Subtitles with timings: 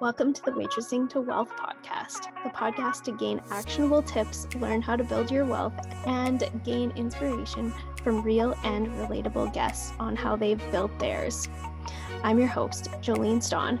[0.00, 4.96] Welcome to the Waitressing to Wealth podcast, the podcast to gain actionable tips, learn how
[4.96, 5.72] to build your wealth,
[6.04, 11.48] and gain inspiration from real and relatable guests on how they've built theirs.
[12.24, 13.80] I'm your host, Jolene Stawn,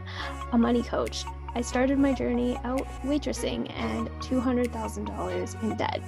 [0.52, 1.24] a money coach.
[1.56, 6.00] I started my journey out waitressing and $200,000 in debt.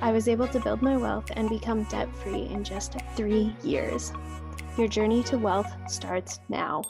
[0.00, 4.12] I was able to build my wealth and become debt free in just three years.
[4.78, 6.84] Your journey to wealth starts now.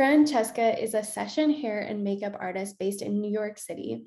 [0.00, 4.06] Francesca is a session hair and makeup artist based in New York City.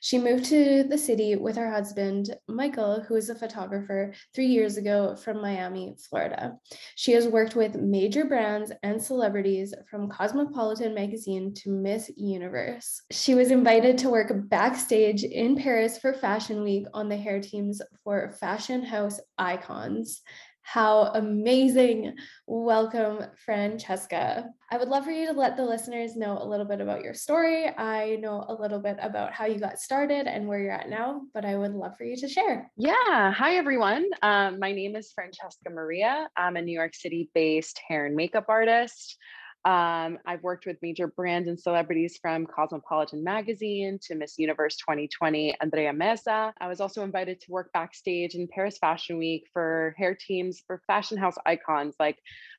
[0.00, 4.78] She moved to the city with her husband, Michael, who is a photographer, three years
[4.78, 6.54] ago from Miami, Florida.
[6.94, 13.02] She has worked with major brands and celebrities from Cosmopolitan magazine to Miss Universe.
[13.10, 17.82] She was invited to work backstage in Paris for Fashion Week on the hair teams
[18.02, 20.22] for Fashion House Icons.
[20.66, 22.16] How amazing.
[22.46, 24.48] Welcome, Francesca.
[24.72, 27.12] I would love for you to let the listeners know a little bit about your
[27.12, 27.68] story.
[27.68, 31.20] I know a little bit about how you got started and where you're at now,
[31.34, 32.72] but I would love for you to share.
[32.78, 33.30] Yeah.
[33.32, 34.06] Hi, everyone.
[34.22, 36.28] Um, my name is Francesca Maria.
[36.34, 39.18] I'm a New York City based hair and makeup artist.
[39.64, 45.58] Um, I've worked with major brands and celebrities from Cosmopolitan Magazine to Miss Universe 2020,
[45.58, 46.52] Andrea Meza.
[46.60, 50.82] I was also invited to work backstage in Paris Fashion Week for hair teams for
[50.86, 52.18] fashion house icons like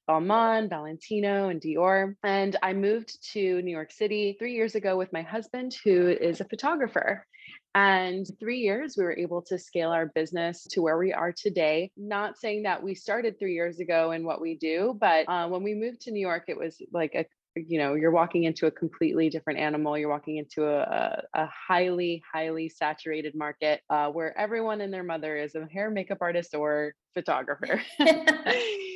[0.09, 2.15] Balmain, Valentino, and Dior.
[2.23, 6.41] And I moved to New York City three years ago with my husband, who is
[6.41, 7.25] a photographer.
[7.73, 11.91] And three years, we were able to scale our business to where we are today.
[11.97, 15.61] Not saying that we started three years ago in what we do, but uh, when
[15.61, 18.71] we moved to New York, it was like a you know you're walking into a
[18.71, 24.81] completely different animal you're walking into a, a highly highly saturated market uh, where everyone
[24.81, 27.81] and their mother is a hair makeup artist or photographer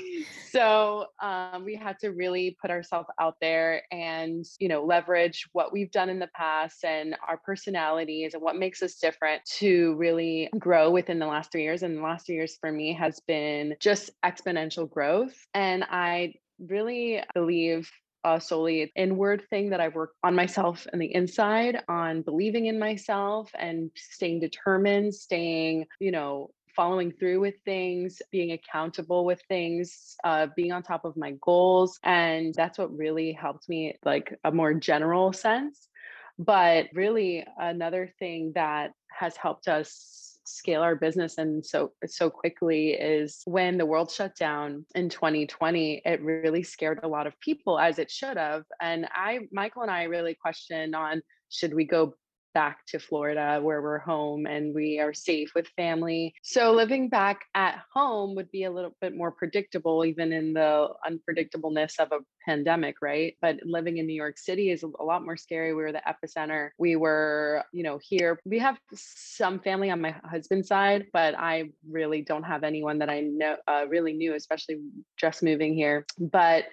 [0.52, 5.72] so um, we had to really put ourselves out there and you know leverage what
[5.72, 10.50] we've done in the past and our personalities and what makes us different to really
[10.58, 11.84] grow within the last three years.
[11.84, 15.35] And the last three years for me has been just exponential growth.
[15.53, 17.90] And i really believe
[18.24, 22.78] uh, solely inward thing that I've worked on myself and the inside on believing in
[22.78, 30.16] myself and staying determined, staying, you know, following through with things, being accountable with things,
[30.23, 32.00] uh, being on top of my goals.
[32.06, 35.89] And that's what really helped me, like a more general sense.
[36.38, 42.91] But really, another thing that has helped us scale our business and so so quickly
[42.91, 47.78] is when the world shut down in 2020 it really scared a lot of people
[47.78, 52.16] as it should have and i michael and i really questioned on should we go
[52.54, 56.34] back to Florida where we're home and we are safe with family.
[56.44, 60.90] So living back at home would be a little bit more predictable, even in the
[61.06, 63.36] unpredictableness of a pandemic, right?
[63.42, 65.74] But living in New York City is a lot more scary.
[65.74, 66.70] We were the epicenter.
[66.78, 68.40] We were, you know, here.
[68.46, 73.10] We have some family on my husband's side, but I really don't have anyone that
[73.10, 74.78] I know uh, really knew, especially
[75.18, 76.06] just moving here.
[76.18, 76.66] But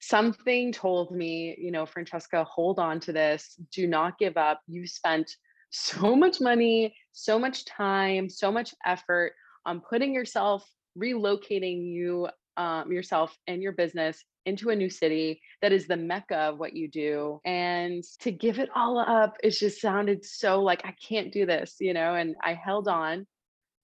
[0.00, 3.56] something told me, you know, Francesca, hold on to this.
[3.72, 4.60] Do not give up.
[4.66, 5.36] You spent
[5.70, 9.32] so much money, so much time, so much effort
[9.66, 10.64] on putting yourself,
[10.98, 16.36] relocating you um, yourself and your business into a new city that is the mecca
[16.36, 20.80] of what you do and to give it all up it just sounded so like
[20.86, 23.26] i can't do this you know and i held on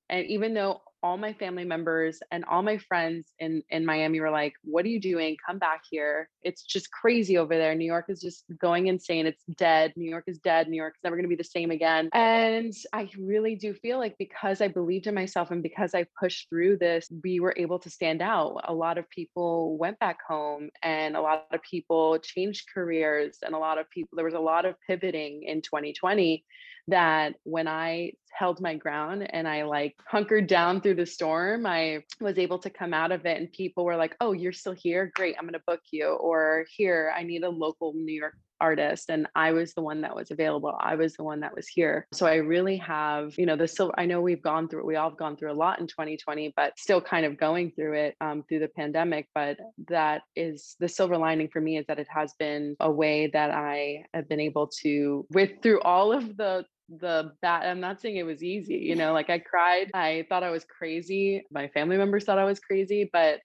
[0.08, 4.30] and even though all my family members and all my friends in in Miami were
[4.30, 5.36] like, "What are you doing?
[5.44, 6.28] Come back here.
[6.42, 7.74] It's just crazy over there.
[7.74, 9.26] New York is just going insane.
[9.26, 9.92] It's dead.
[9.96, 10.68] New York is dead.
[10.68, 13.98] New York is never going to be the same again." And I really do feel
[13.98, 17.78] like because I believed in myself and because I pushed through this, we were able
[17.80, 18.60] to stand out.
[18.64, 23.54] A lot of people went back home and a lot of people changed careers and
[23.54, 26.44] a lot of people there was a lot of pivoting in 2020
[26.88, 32.02] that when I held my ground and I like hunkered down through the storm, I
[32.20, 33.38] was able to come out of it.
[33.40, 35.12] And people were like, oh, you're still here?
[35.14, 35.36] Great.
[35.38, 36.08] I'm going to book you.
[36.08, 40.14] Or here, I need a local New York artist and I was the one that
[40.14, 40.74] was available.
[40.78, 42.06] I was the one that was here.
[42.12, 45.10] So I really have, you know, the silver, I know we've gone through, we all
[45.10, 48.44] have gone through a lot in 2020, but still kind of going through it um,
[48.48, 49.28] through the pandemic.
[49.34, 53.28] But that is the silver lining for me is that it has been a way
[53.32, 56.64] that I have been able to, with through all of the
[57.00, 60.42] the bad i'm not saying it was easy you know like i cried i thought
[60.42, 63.40] i was crazy my family members thought i was crazy but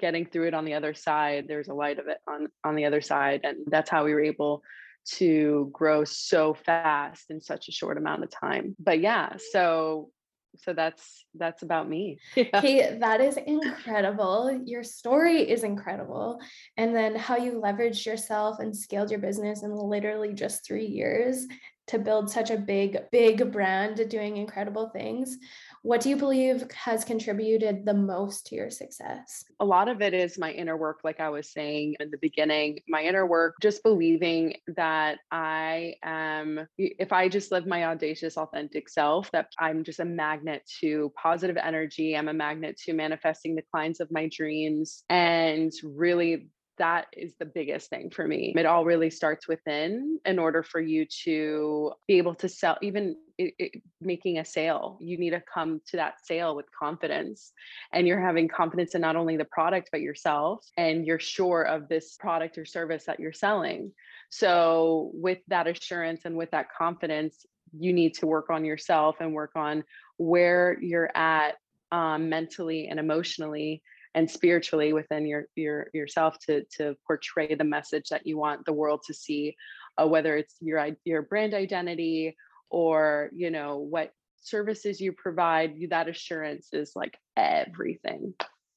[0.00, 2.84] getting through it on the other side there's a light of it on on the
[2.84, 4.62] other side and that's how we were able
[5.06, 8.74] to grow so fast in such a short amount of time.
[8.78, 10.10] But yeah so
[10.56, 12.18] so that's that's about me.
[12.36, 12.60] Yeah.
[12.60, 14.62] kate that is incredible.
[14.64, 16.40] Your story is incredible.
[16.76, 21.46] And then how you leveraged yourself and scaled your business in literally just three years
[21.88, 25.36] to build such a big big brand doing incredible things
[25.84, 29.44] what do you believe has contributed the most to your success?
[29.60, 32.78] A lot of it is my inner work, like I was saying in the beginning,
[32.88, 38.88] my inner work, just believing that I am, if I just live my audacious, authentic
[38.88, 42.16] self, that I'm just a magnet to positive energy.
[42.16, 46.48] I'm a magnet to manifesting the clients of my dreams and really
[46.78, 48.54] that is the biggest thing for me.
[48.56, 53.16] It all really starts within in order for you to be able to sell, even
[53.38, 54.98] it, it, making a sale.
[55.00, 57.52] You need to come to that sale with confidence.
[57.92, 60.64] And you're having confidence in not only the product, but yourself.
[60.76, 63.92] And you're sure of this product or service that you're selling.
[64.30, 67.46] So, with that assurance and with that confidence,
[67.78, 69.84] you need to work on yourself and work on
[70.16, 71.56] where you're at
[71.92, 73.82] um, mentally and emotionally
[74.14, 78.72] and spiritually within your your yourself to to portray the message that you want the
[78.72, 79.56] world to see
[79.98, 82.36] uh, whether it's your your brand identity
[82.70, 88.34] or you know what services you provide that assurance is like everything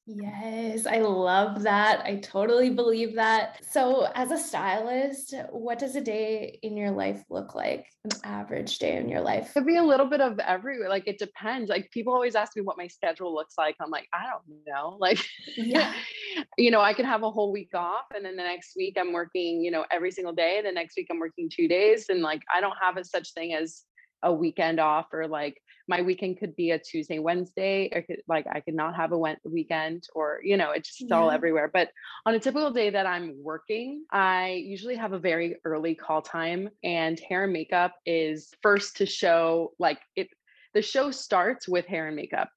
[0.10, 2.06] Yes, I love that.
[2.06, 3.60] I totally believe that.
[3.70, 7.88] So, as a stylist, what does a day in your life look like?
[8.06, 9.50] An average day in your life?
[9.50, 10.88] It could be a little bit of everywhere.
[10.88, 11.70] like it depends.
[11.70, 13.76] Like people always ask me what my schedule looks like.
[13.82, 14.98] I'm like, I don't know.
[15.08, 15.20] Like
[15.58, 15.94] yeah.
[16.58, 19.12] you know, I could have a whole week off and then the next week I'm
[19.12, 20.62] working, you know, every single day.
[20.64, 23.54] The next week I'm working 2 days and like I don't have a such thing
[23.54, 23.84] as
[24.24, 27.90] a weekend off or like my weekend could be a Tuesday, Wednesday.
[27.96, 31.18] I could like I could not have a weekend or you know it's just yeah.
[31.18, 31.70] all everywhere.
[31.72, 31.90] But
[32.26, 36.70] on a typical day that I'm working, I usually have a very early call time,
[36.84, 39.74] and hair and makeup is first to show.
[39.80, 40.28] Like it,
[40.74, 42.50] the show starts with hair and makeup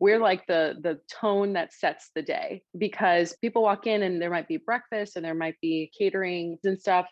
[0.00, 4.30] we're like the the tone that sets the day because people walk in and there
[4.30, 7.06] might be breakfast and there might be catering and stuff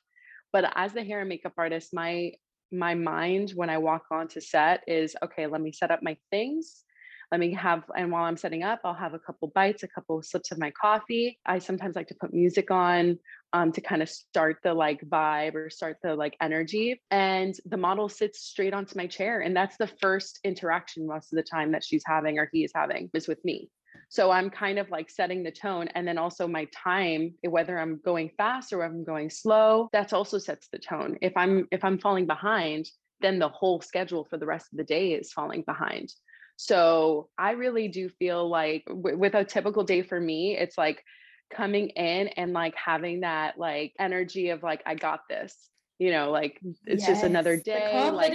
[0.53, 2.32] but as the hair and makeup artist my
[2.73, 6.85] my mind when I walk onto set is okay, let me set up my things.
[7.31, 10.19] Let me have, and while I'm setting up, I'll have a couple bites, a couple
[10.19, 11.39] of sips of my coffee.
[11.47, 13.19] I sometimes like to put music on
[13.55, 17.01] um, to kind of start the like vibe or start the like energy.
[17.11, 19.41] And the model sits straight onto my chair.
[19.41, 22.73] And that's the first interaction most of the time that she's having or he is
[22.75, 23.71] having is with me.
[24.12, 25.88] So I'm kind of like setting the tone.
[25.94, 30.12] And then also my time, eh, whether I'm going fast or I'm going slow, that's
[30.12, 31.17] also sets the tone.
[31.23, 32.91] If I'm if I'm falling behind,
[33.23, 36.12] then the whole schedule for the rest of the day is falling behind.
[36.56, 41.03] So I really do feel like w- with a typical day for me, it's like
[41.50, 45.56] coming in and like having that like energy of like, I got this
[46.03, 48.33] you know like it's yes, just another day like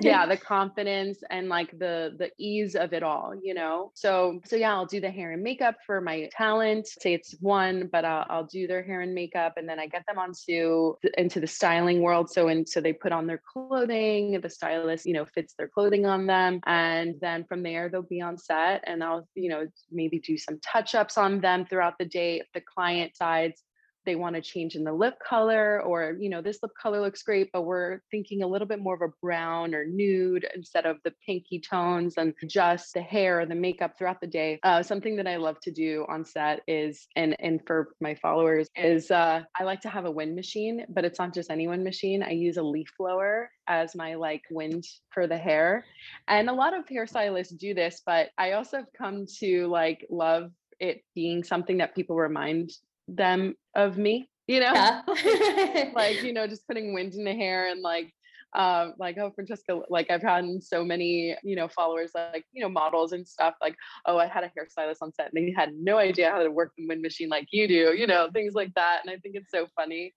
[0.00, 3.90] yeah the confidence and like the the ease of it all you know?
[3.94, 7.88] So so yeah i'll do the hair and makeup for my talent say it's one
[7.90, 11.40] but I'll, I'll do their hair and makeup and then i get them onto into
[11.40, 15.24] the styling world so and so they put on their clothing the stylist you know
[15.24, 19.26] fits their clothing on them and then from there they'll be on set and i'll
[19.34, 23.16] you know maybe do some touch ups on them throughout the day if the client
[23.16, 23.64] sides
[24.08, 27.22] they want to change in the lip color or you know this lip color looks
[27.22, 30.96] great but we're thinking a little bit more of a brown or nude instead of
[31.04, 34.58] the pinky tones and just the hair the makeup throughout the day.
[34.62, 38.66] Uh, something that i love to do on set is and and for my followers
[38.76, 41.84] is uh, i like to have a wind machine but it's not just any wind
[41.84, 42.22] machine.
[42.22, 45.84] I use a leaf blower as my like wind for the hair.
[46.28, 50.50] And a lot of hairstylists do this but i also have come to like love
[50.80, 52.70] it being something that people remind
[53.08, 54.72] them of me, you know?
[54.72, 55.90] Yeah.
[55.94, 58.12] like, you know, just putting wind in the hair and like
[58.54, 62.68] um like oh francesca like i've had so many you know followers like you know
[62.68, 65.98] models and stuff like oh i had a hairstylist on set and they had no
[65.98, 69.00] idea how to work the wind machine like you do you know things like that
[69.02, 70.14] and i think it's so funny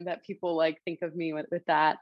[0.00, 1.96] that people like think of me with, with that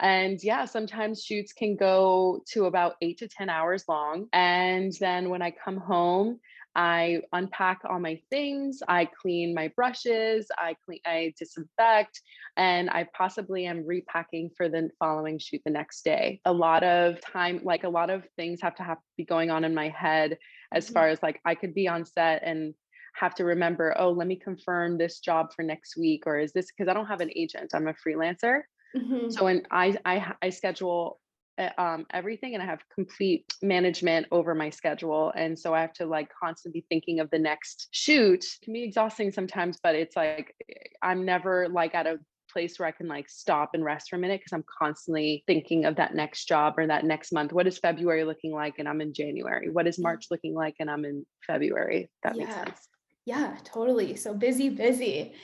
[0.00, 5.30] and yeah sometimes shoots can go to about eight to ten hours long and then
[5.30, 6.38] when i come home
[6.76, 12.20] I unpack all my things, I clean my brushes, I clean I disinfect,
[12.58, 16.42] and I possibly am repacking for the following shoot the next day.
[16.44, 19.50] A lot of time, like a lot of things have to have to be going
[19.50, 20.36] on in my head
[20.70, 20.92] as mm-hmm.
[20.92, 22.74] far as like I could be on set and
[23.14, 26.70] have to remember, oh, let me confirm this job for next week, or is this
[26.70, 28.60] because I don't have an agent, I'm a freelancer.
[28.96, 29.30] Mm-hmm.
[29.30, 31.20] So when I, I I schedule
[31.58, 35.32] Eh, um, everything and I have complete management over my schedule.
[35.34, 38.44] And so I have to like constantly be thinking of the next shoot.
[38.44, 40.54] It can be exhausting sometimes, but it's like
[41.02, 42.18] I'm never like at a
[42.52, 45.86] place where I can like stop and rest for a minute because I'm constantly thinking
[45.86, 47.54] of that next job or that next month.
[47.54, 48.74] What is February looking like?
[48.78, 49.70] And I'm in January.
[49.70, 50.74] What is March looking like?
[50.78, 52.10] And I'm in February.
[52.22, 52.44] That yeah.
[52.44, 52.88] makes sense.
[53.26, 54.14] Yeah, totally.
[54.14, 55.34] So busy, busy.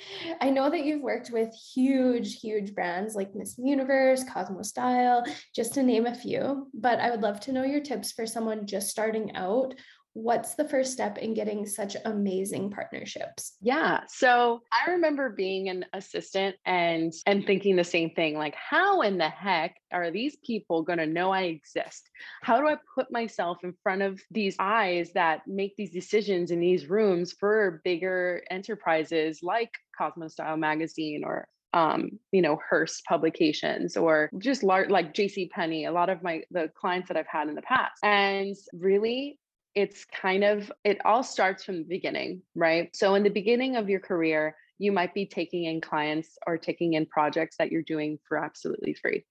[0.41, 5.75] I know that you've worked with huge, huge brands like Miss Universe, Cosmo Style, just
[5.75, 6.69] to name a few.
[6.73, 9.75] But I would love to know your tips for someone just starting out
[10.14, 15.85] what's the first step in getting such amazing partnerships yeah so i remember being an
[15.95, 20.83] assistant and and thinking the same thing like how in the heck are these people
[20.83, 22.11] going to know i exist
[22.42, 26.61] how do i put myself in front of these eyes that make these decisions in
[26.61, 33.97] these rooms for bigger enterprises like cosmo style magazine or um, you know, Hearst publications
[33.97, 37.49] or just large like JC Penney, a lot of my the clients that I've had
[37.49, 37.99] in the past.
[38.02, 39.38] And really
[39.75, 42.95] it's kind of it all starts from the beginning right?
[42.95, 46.95] So in the beginning of your career you might be taking in clients or taking
[46.95, 49.25] in projects that you're doing for absolutely free.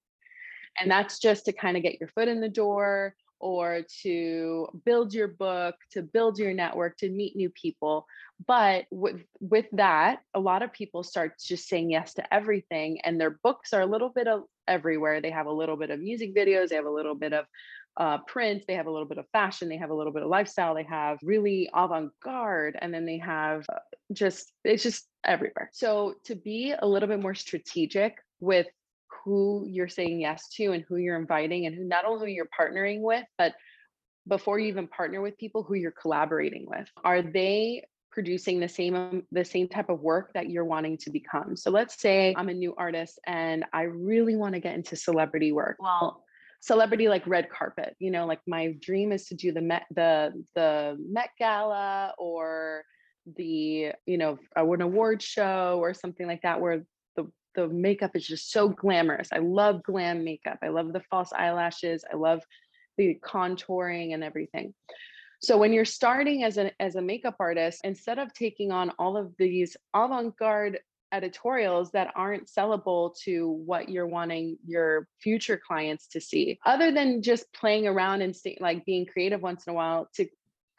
[0.80, 5.14] And that's just to kind of get your foot in the door or to build
[5.14, 8.06] your book to build your network to meet new people.
[8.48, 13.20] But with with that a lot of people start just saying yes to everything and
[13.20, 15.20] their books are a little bit of everywhere.
[15.20, 17.46] They have a little bit of music videos they have a little bit of
[17.98, 20.30] uh, print, they have a little bit of fashion, they have a little bit of
[20.30, 23.80] lifestyle, they have really avant garde, and then they have uh,
[24.14, 25.70] just, it's just everywhere.
[25.74, 28.68] So to be a little bit more strategic with
[29.24, 32.48] who you're saying yes to and who you're inviting and who not only who you're
[32.60, 33.54] partnering with, but
[34.28, 36.88] before you even partner with people who you're collaborating with.
[37.04, 41.10] Are they producing the same um, the same type of work that you're wanting to
[41.10, 41.56] become?
[41.56, 45.52] So let's say i'm a new artist and i really want to get into celebrity
[45.52, 45.78] work.
[45.80, 46.24] Well
[46.62, 50.32] celebrity like red carpet you know like my dream is to do the met the
[50.56, 52.84] the met gala or
[53.38, 56.84] the you know an award show or something like that where
[57.16, 59.30] the the makeup is just so glamorous.
[59.32, 60.60] I love glam makeup.
[60.64, 62.04] I love the false eyelashes.
[62.12, 62.42] I love
[62.98, 64.74] the contouring and everything.
[65.42, 69.18] So when you're starting as a as a makeup artist instead of taking on all
[69.18, 70.80] of these avant-garde
[71.12, 77.22] editorials that aren't sellable to what you're wanting your future clients to see other than
[77.22, 80.26] just playing around and like being creative once in a while to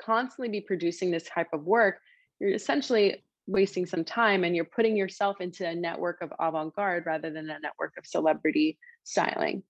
[0.00, 1.98] constantly be producing this type of work
[2.40, 7.30] you're essentially wasting some time and you're putting yourself into a network of avant-garde rather
[7.30, 9.62] than a network of celebrity styling.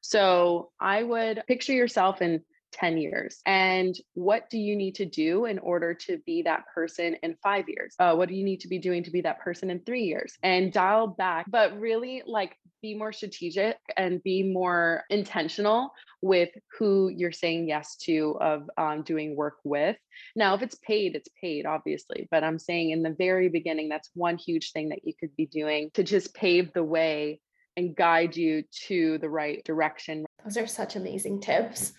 [0.00, 2.42] So i would picture yourself in
[2.74, 3.40] 10 years.
[3.46, 7.68] And what do you need to do in order to be that person in five
[7.68, 7.94] years?
[7.98, 10.36] Uh, what do you need to be doing to be that person in three years?
[10.42, 15.90] And dial back but really like be more strategic and be more intentional
[16.20, 19.96] with who you're saying yes to of um, doing work with.
[20.34, 24.10] Now if it's paid it's paid obviously but i'm saying in the very beginning that's
[24.14, 27.40] one huge thing that you could be doing to just pave the way
[27.76, 30.24] and guide you to the right direction.
[30.44, 31.94] Those are such amazing tips.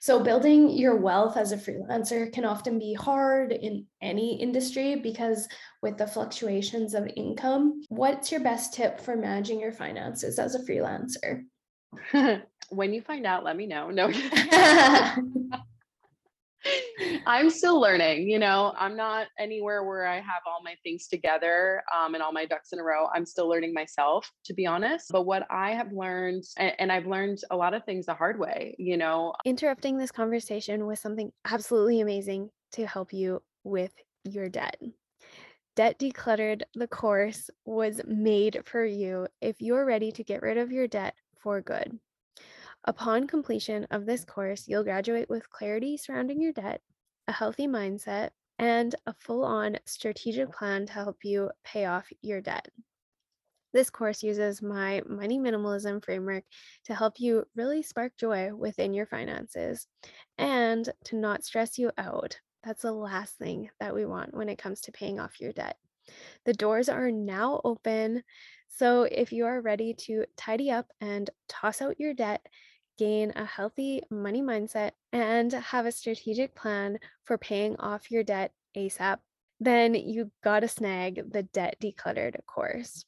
[0.00, 5.48] So, building your wealth as a freelancer can often be hard in any industry because
[5.82, 10.60] with the fluctuations of income, what's your best tip for managing your finances as a
[10.60, 11.44] freelancer?
[12.68, 13.90] when you find out, let me know.
[13.90, 14.12] No.
[17.26, 21.82] I'm still learning, you know, I'm not anywhere where I have all my things together
[21.94, 23.08] um, and all my ducks in a row.
[23.14, 25.06] I'm still learning myself, to be honest.
[25.10, 28.38] But what I have learned, and, and I've learned a lot of things the hard
[28.38, 29.34] way, you know.
[29.44, 33.92] Interrupting this conversation with something absolutely amazing to help you with
[34.24, 34.80] your debt.
[35.76, 40.72] Debt Decluttered, the course was made for you if you're ready to get rid of
[40.72, 41.98] your debt for good.
[42.88, 46.80] Upon completion of this course, you'll graduate with clarity surrounding your debt,
[47.26, 52.40] a healthy mindset, and a full on strategic plan to help you pay off your
[52.40, 52.68] debt.
[53.72, 56.44] This course uses my money minimalism framework
[56.84, 59.86] to help you really spark joy within your finances
[60.38, 62.38] and to not stress you out.
[62.64, 65.76] That's the last thing that we want when it comes to paying off your debt.
[66.44, 68.22] The doors are now open.
[68.68, 72.46] So if you are ready to tidy up and toss out your debt,
[72.98, 78.52] gain a healthy money mindset, and have a strategic plan for paying off your debt
[78.76, 79.18] ASAP,
[79.60, 83.04] then you gotta snag the Debt Decluttered course.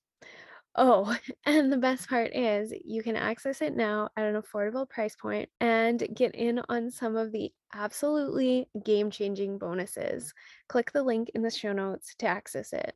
[0.74, 1.14] Oh,
[1.46, 5.48] and the best part is you can access it now at an affordable price point
[5.60, 10.32] and get in on some of the absolutely game changing bonuses.
[10.68, 12.94] Click the link in the show notes to access it.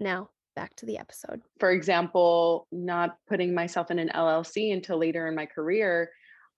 [0.00, 1.40] Now, back to the episode.
[1.60, 6.10] For example, not putting myself in an LLC until later in my career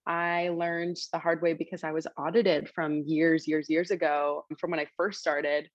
[0.07, 4.57] I learned the hard way because I was audited from years, years, years ago um,
[4.57, 5.69] from when I first started.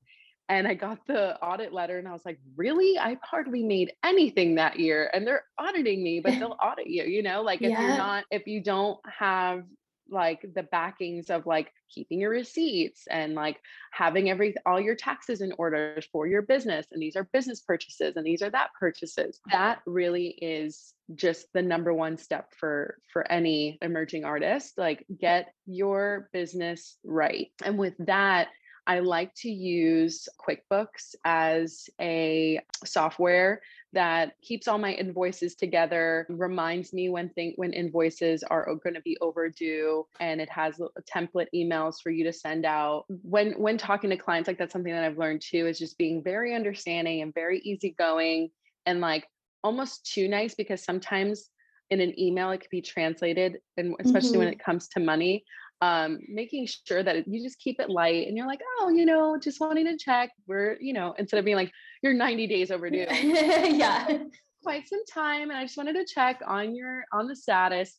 [0.49, 2.99] and I got the audit letter and I was like, really?
[2.99, 5.11] I hardly made anything that year.
[5.13, 7.79] And they're auditing me, but they'll audit you, you know, like if Yeah.
[7.79, 9.63] you're not, if you don't have
[10.11, 13.61] like the backings of like keeping your receipts and like
[13.93, 18.17] having every all your taxes in order for your business and these are business purchases
[18.17, 19.41] and these are that purchases.
[19.51, 25.53] That really is just the number one step for for any emerging artist like get
[25.67, 27.49] your business right.
[27.65, 28.49] And with that
[28.91, 36.93] I like to use QuickBooks as a software that keeps all my invoices together, reminds
[36.93, 42.11] me when when invoices are going to be overdue, and it has template emails for
[42.11, 43.05] you to send out.
[43.23, 46.21] When when talking to clients, like that's something that I've learned too, is just being
[46.21, 48.51] very understanding and very easygoing
[48.87, 49.25] and like
[49.63, 51.51] almost too nice because sometimes
[51.91, 54.53] in an email it could be translated and especially when Mhm.
[54.53, 55.45] it comes to money
[55.83, 59.39] um making sure that you just keep it light and you're like oh you know
[59.39, 61.73] just wanting to check we're you know instead of being like
[62.03, 64.19] you're 90 days overdue yeah.
[64.63, 67.99] quite some time and i just wanted to check on your on the status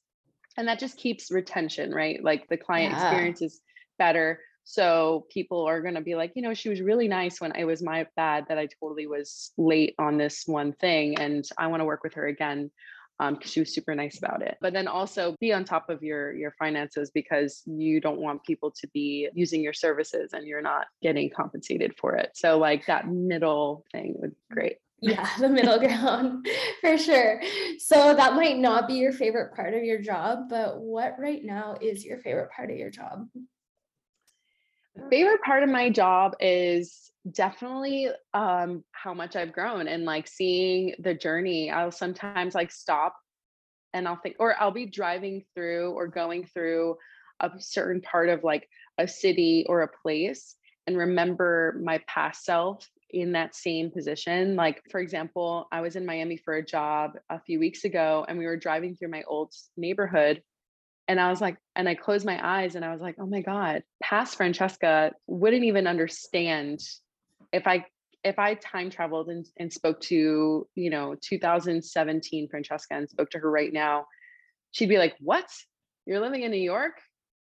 [0.57, 3.01] and that just keeps retention right like the client Yeah.
[3.01, 3.61] experience is
[3.97, 7.51] better so people are going to be like you know she was really nice when
[7.55, 11.65] it was my bad that i totally was late on this one thing and i
[11.65, 12.69] want to work with her again
[13.21, 16.03] um because she was super nice about it but then also be on top of
[16.03, 20.61] your your finances because you don't want people to be using your services and you're
[20.61, 25.49] not getting compensated for it so like that middle thing would be great Yeah, the
[25.49, 26.47] middle ground
[26.79, 27.41] for sure.
[27.79, 31.75] So that might not be your favorite part of your job, but what right now
[31.81, 33.27] is your favorite part of your job?
[35.10, 40.95] Favorite part of my job is definitely um how much I've grown and like seeing
[41.00, 41.69] the journey.
[41.69, 43.15] I'll sometimes like stop
[43.93, 46.98] and I'll think or I'll be driving through or going through
[47.39, 48.67] a certain part of like
[48.98, 50.55] a city or a place
[50.88, 54.55] and remember my past self in that same position.
[54.55, 58.38] Like for example, I was in Miami for a job a few weeks ago and
[58.38, 60.41] we were driving through my old neighborhood
[61.08, 63.41] and I was like, and I closed my eyes and I was like, oh my
[63.41, 66.81] God, past Francesca wouldn't even understand
[67.51, 67.86] if I
[68.24, 73.39] if I time traveled and, and spoke to, you know, 2017 Francesca and spoke to
[73.39, 74.05] her right now,
[74.72, 75.49] she'd be like, What?
[76.06, 76.99] You're living in New York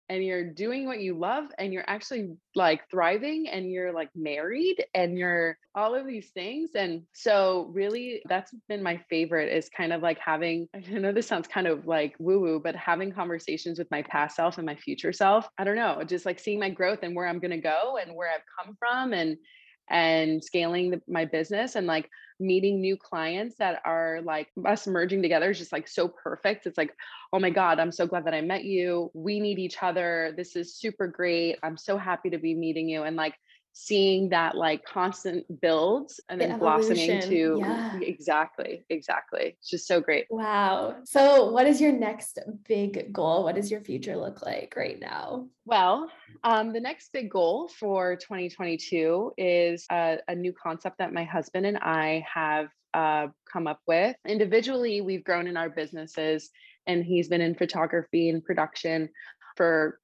[0.09, 4.85] and you're doing what you love and you're actually like thriving and you're like married
[4.95, 6.71] and you're all of these things.
[6.75, 11.27] And so, really, that's been my favorite is kind of like having, I know this
[11.27, 14.77] sounds kind of like woo woo, but having conversations with my past self and my
[14.77, 15.49] future self.
[15.59, 18.15] I don't know, just like seeing my growth and where I'm going to go and
[18.15, 19.37] where I've come from and
[19.91, 22.09] and scaling the, my business and like
[22.41, 26.67] meeting new clients that are like us merging together is just like so perfect.
[26.67, 26.95] It's like,
[27.33, 29.11] oh my God, I'm so glad that I met you.
[29.15, 30.35] We need each other.
[30.37, 31.59] This is super great.
[31.63, 33.05] I'm so happy to be meeting you.
[33.05, 33.35] And like
[33.77, 37.99] seeing that like constant builds and The then blossoming to yeah.
[38.01, 39.57] exactly, exactly.
[39.59, 40.27] It's just so great.
[40.31, 40.97] Wow.
[41.05, 43.43] So what is your next big goal?
[43.43, 45.49] What does your future look like right now?
[45.67, 46.09] Well,
[46.45, 51.67] um, the next big goal for 2022 is a, a new concept that my husband
[51.67, 54.15] and I have uh, come up with.
[54.25, 56.51] Individually, we've grown in our businesses,
[56.87, 59.09] and he's been in photography and production
[59.57, 59.99] for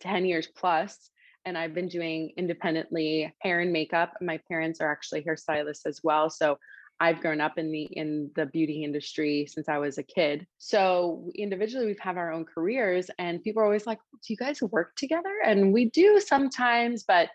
[0.00, 1.10] 10 years plus,
[1.44, 4.14] And I've been doing independently hair and makeup.
[4.20, 6.30] My parents are actually hairstylists as well.
[6.30, 6.58] So
[7.00, 10.46] I've grown up in the in the beauty industry since I was a kid.
[10.58, 14.62] So individually we've had our own careers and people are always like, "Do you guys
[14.62, 17.30] work together?" And we do sometimes, but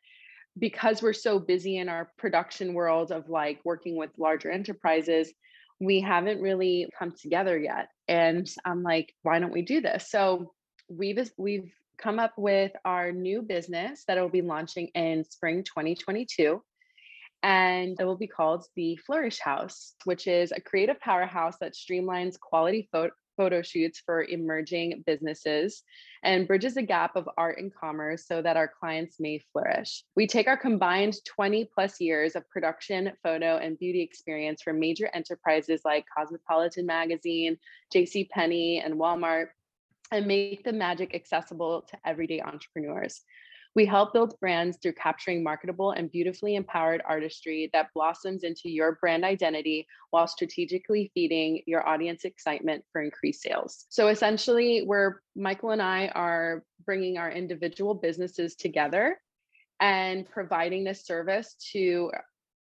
[0.57, 5.33] because we're so busy in our production world of like working with larger enterprises,
[5.79, 7.89] we haven't really come together yet.
[8.07, 10.09] And I'm like, why don't we do this?
[10.09, 10.53] So
[10.89, 16.61] we've we've come up with our new business that will be launching in spring 2022
[17.43, 22.39] and it will be called the Flourish House, which is a creative powerhouse that streamlines
[22.39, 25.83] quality photo, photo shoots for emerging businesses
[26.23, 30.03] and bridges the gap of art and commerce so that our clients may flourish.
[30.15, 35.09] We take our combined 20 plus years of production, photo, and beauty experience from major
[35.13, 37.57] enterprises like Cosmopolitan Magazine,
[37.93, 38.27] J.C.
[38.33, 39.49] Penney, and Walmart
[40.11, 43.21] and make the magic accessible to everyday entrepreneurs.
[43.75, 48.97] We help build brands through capturing marketable and beautifully empowered artistry that blossoms into your
[48.99, 53.85] brand identity while strategically feeding your audience excitement for increased sales.
[53.89, 59.19] So essentially, we're Michael and I are bringing our individual businesses together
[59.79, 62.09] and providing this service to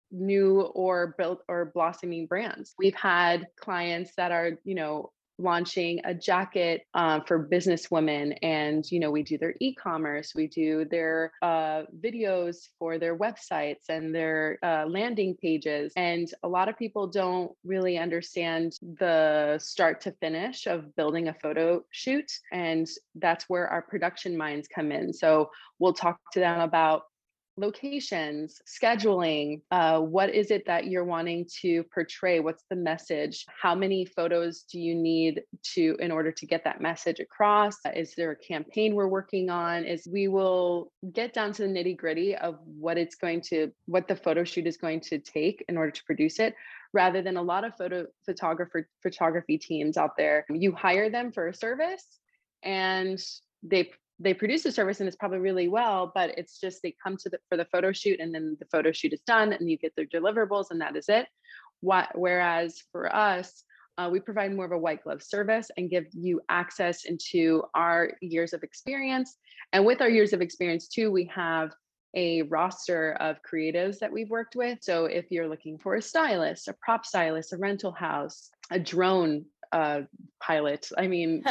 [0.10, 2.74] new or built or blossoming brands.
[2.80, 8.90] We've had clients that are, you know, launching a jacket uh, for business women and
[8.92, 14.14] you know we do their e-commerce we do their uh, videos for their websites and
[14.14, 20.12] their uh, landing pages and a lot of people don't really understand the start to
[20.14, 25.14] finish of building a photo shoot and that's where our production minds come in.
[25.14, 27.04] So we'll talk to them about
[27.58, 32.40] locations, scheduling, uh, what is it that you're wanting to portray?
[32.40, 33.46] What's the message?
[33.62, 35.42] How many photos do you need
[35.74, 37.78] to in order to get that message across?
[37.96, 39.86] Is there a campaign we're working on?
[39.86, 44.08] Is we will get down to the nitty gritty of what it's going to, what
[44.08, 46.56] the photo shoot is going to take in order to produce it
[46.94, 51.50] rather than a lot of photo photographer photography teams out there you hire them for
[51.50, 52.06] a service
[52.64, 53.20] and
[53.62, 57.18] they they produce a service and it's probably really well, but it's just they come
[57.18, 59.78] to the for the photo shoot and then the photo shoot is done and you
[59.78, 61.28] get their deliverables and that is it.
[61.82, 63.64] What whereas for us,
[63.98, 68.12] uh, we provide more of a white glove service and give you access into our
[68.22, 69.36] years of experience.
[69.74, 71.74] And with our years of experience too, we have
[72.16, 74.80] a roster of creatives that we've worked with.
[74.82, 79.46] So if you're looking for a stylist, a prop stylist, a rental house, a drone
[79.72, 80.02] uh,
[80.42, 81.44] pilot, I mean,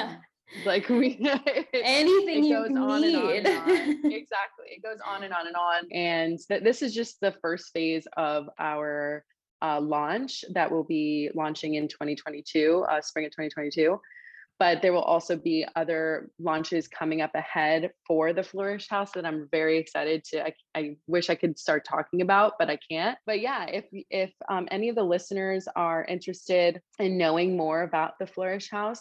[0.66, 1.18] like we
[1.74, 3.70] anything it goes on and on, and on.
[4.12, 5.90] exactly it goes on and on and on.
[5.92, 9.24] And th- this is just the first phase of our
[9.62, 13.98] uh, launch that will be launching in 2022 uh, spring of 2022
[14.58, 19.24] but there will also be other launches coming up ahead for the flourish house that
[19.24, 23.18] i'm very excited to i, I wish i could start talking about but i can't.
[23.24, 28.18] But yeah if if um, any of the listeners are interested in knowing more about
[28.18, 29.00] the flourish house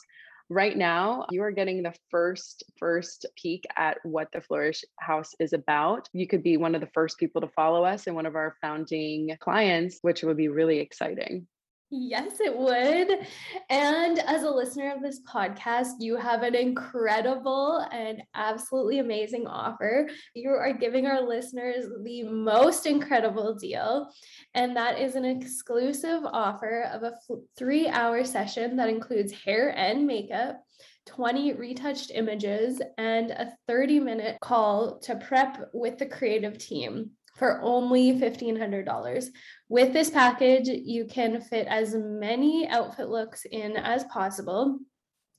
[0.49, 5.53] right now you are getting the first first peek at what the flourish house is
[5.53, 6.07] about.
[6.13, 8.55] You could be one of the first people to follow us and one of our
[8.61, 11.47] founding clients which would be really exciting
[11.91, 13.27] Yes, it would.
[13.69, 20.09] And as a listener of this podcast, you have an incredible and absolutely amazing offer.
[20.33, 24.11] You are giving our listeners the most incredible deal.
[24.55, 27.13] And that is an exclusive offer of a
[27.55, 30.61] three hour session that includes hair and makeup.
[31.05, 37.61] 20 retouched images and a 30 minute call to prep with the creative team for
[37.61, 39.27] only $1,500.
[39.69, 44.79] With this package, you can fit as many outfit looks in as possible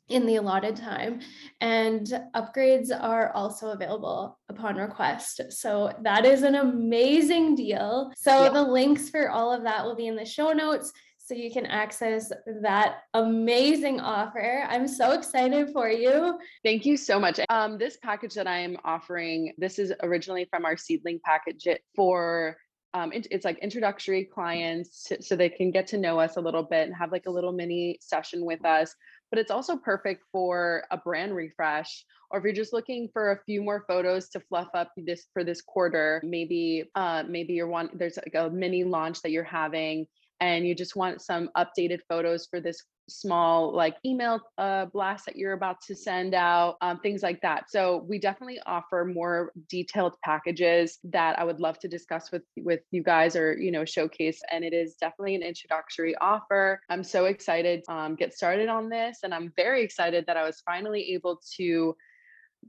[0.09, 1.20] in the allotted time
[1.61, 8.50] and upgrades are also available upon request so that is an amazing deal so yeah.
[8.50, 10.92] the links for all of that will be in the show notes
[11.27, 12.31] so you can access
[12.62, 14.65] that amazing offer.
[14.69, 16.39] I'm so excited for you.
[16.65, 17.41] Thank you so much.
[17.49, 22.57] Um, this package that I am offering, this is originally from our seedling package for
[22.95, 26.62] um, it, it's like introductory clients so they can get to know us a little
[26.62, 28.95] bit and have like a little mini session with us
[29.31, 33.41] but it's also perfect for a brand refresh or if you're just looking for a
[33.45, 37.91] few more photos to fluff up this for this quarter maybe uh maybe you're one
[37.93, 40.07] there's like a mini launch that you're having
[40.40, 45.37] and you just want some updated photos for this small like email uh, blast that
[45.37, 47.70] you're about to send out um, things like that.
[47.70, 52.81] So we definitely offer more detailed packages that i would love to discuss with with
[52.90, 56.81] you guys or you know showcase and it is definitely an introductory offer.
[56.90, 60.61] I'm so excited um, get started on this and i'm very excited that i was
[60.64, 61.96] finally able to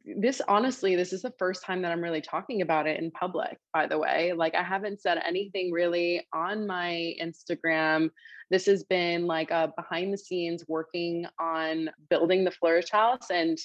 [0.06, 3.58] this honestly this is the first time that i'm really talking about it in public
[3.74, 8.10] by the way like i haven't said anything really on my instagram.
[8.50, 13.58] This has been like a behind the scenes working on building the flourish house and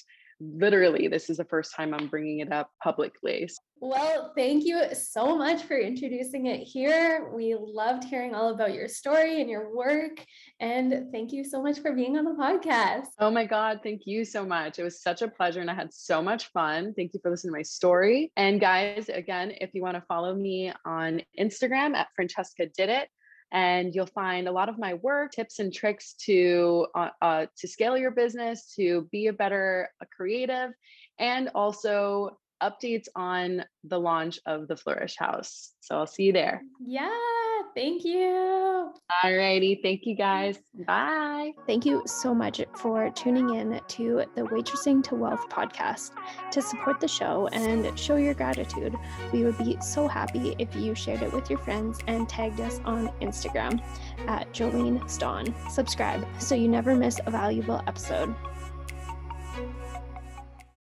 [0.55, 3.49] literally this is the first time i'm bringing it up publicly.
[3.81, 7.33] Well thank you so much for introducing it here.
[7.35, 10.25] We loved hearing all about your story and your work
[10.61, 13.09] and thank you so much for being on the podcast.
[13.19, 14.79] Oh my god thank you so much.
[14.79, 16.95] It was such a pleasure and i had so much fun.
[16.95, 18.33] Thank you for listening to my story.
[18.37, 23.09] And guys again if you want to follow me on instagram at francesca did it
[23.53, 27.69] and you'll find a lot of my work tips and tricks to uh, uh, to
[27.69, 30.71] scale your business to be a better a creative
[31.19, 35.73] and also updates on the launch of the flourish house.
[35.81, 36.63] So i'll see you there.
[36.85, 38.93] Yeah thank you.
[39.23, 39.81] All righty.
[39.83, 40.59] Thank you guys.
[40.87, 41.53] Bye.
[41.67, 46.13] Thank you so much for tuning in to the waitressing to wealth podcast.
[46.51, 48.95] To support the show and show your gratitude
[49.33, 52.81] we would be so happy if you shared it with your friends and tagged us
[52.85, 53.83] on instagram
[54.29, 58.35] at jolene stawn subscribe so you never miss a valuable episode